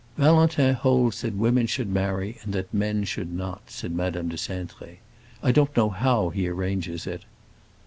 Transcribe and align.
"Valentin 0.17 0.73
holds 0.73 1.21
that 1.21 1.35
women 1.35 1.67
should 1.67 1.87
marry, 1.87 2.39
and 2.41 2.53
that 2.55 2.73
men 2.73 3.03
should 3.03 3.31
not," 3.31 3.69
said 3.69 3.91
Madame 3.91 4.29
de 4.29 4.35
Cintré. 4.35 4.97
"I 5.43 5.51
don't 5.51 5.77
know 5.77 5.89
how 5.91 6.29
he 6.29 6.47
arranges 6.47 7.05
it." 7.05 7.21